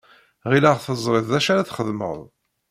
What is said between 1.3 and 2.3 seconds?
d acu ara txedmeḍ.